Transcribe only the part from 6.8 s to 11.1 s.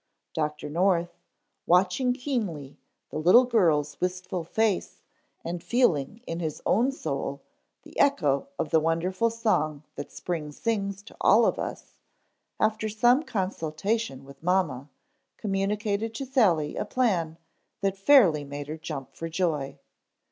soul the echo of the wonderful song that spring sings